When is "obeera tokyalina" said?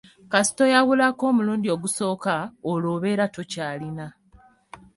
2.97-4.07